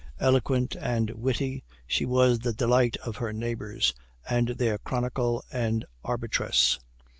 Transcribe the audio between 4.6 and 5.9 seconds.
chronicle and